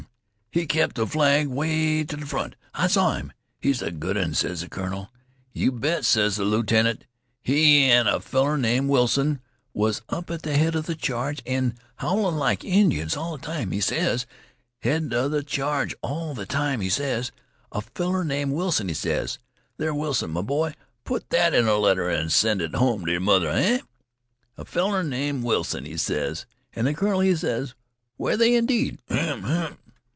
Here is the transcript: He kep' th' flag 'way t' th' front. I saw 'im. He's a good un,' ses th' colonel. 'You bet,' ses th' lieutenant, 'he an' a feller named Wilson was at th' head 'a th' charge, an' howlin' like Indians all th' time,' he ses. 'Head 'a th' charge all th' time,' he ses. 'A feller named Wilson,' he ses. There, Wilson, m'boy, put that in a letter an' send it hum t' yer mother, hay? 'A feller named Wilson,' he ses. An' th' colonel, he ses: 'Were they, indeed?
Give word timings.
He 0.53 0.65
kep' 0.65 0.91
th' 0.91 1.07
flag 1.09 1.47
'way 1.47 2.03
t' 2.03 2.17
th' 2.17 2.27
front. 2.27 2.57
I 2.73 2.87
saw 2.87 3.15
'im. 3.17 3.31
He's 3.61 3.81
a 3.81 3.89
good 3.89 4.17
un,' 4.17 4.33
ses 4.33 4.59
th' 4.61 4.69
colonel. 4.69 5.09
'You 5.53 5.71
bet,' 5.71 6.03
ses 6.03 6.35
th' 6.35 6.39
lieutenant, 6.41 7.05
'he 7.41 7.85
an' 7.85 8.05
a 8.05 8.19
feller 8.19 8.57
named 8.57 8.89
Wilson 8.89 9.39
was 9.73 10.01
at 10.09 10.27
th' 10.27 10.43
head 10.43 10.75
'a 10.75 10.81
th' 10.83 10.99
charge, 10.99 11.41
an' 11.45 11.77
howlin' 11.99 12.35
like 12.35 12.65
Indians 12.65 13.15
all 13.15 13.37
th' 13.37 13.43
time,' 13.43 13.71
he 13.71 13.79
ses. 13.79 14.25
'Head 14.79 15.13
'a 15.13 15.29
th' 15.29 15.47
charge 15.47 15.95
all 16.01 16.35
th' 16.35 16.49
time,' 16.49 16.81
he 16.81 16.89
ses. 16.89 17.31
'A 17.71 17.79
feller 17.95 18.25
named 18.25 18.51
Wilson,' 18.51 18.89
he 18.89 18.93
ses. 18.93 19.39
There, 19.77 19.93
Wilson, 19.95 20.33
m'boy, 20.33 20.73
put 21.05 21.29
that 21.29 21.53
in 21.53 21.65
a 21.69 21.77
letter 21.77 22.09
an' 22.09 22.29
send 22.29 22.61
it 22.61 22.75
hum 22.75 23.05
t' 23.05 23.13
yer 23.13 23.21
mother, 23.21 23.53
hay? 23.53 23.79
'A 24.57 24.65
feller 24.65 25.01
named 25.01 25.45
Wilson,' 25.45 25.85
he 25.85 25.95
ses. 25.95 26.45
An' 26.73 26.83
th' 26.83 26.97
colonel, 26.97 27.21
he 27.21 27.33
ses: 27.37 27.73
'Were 28.17 28.35
they, 28.35 28.55
indeed? 28.55 28.99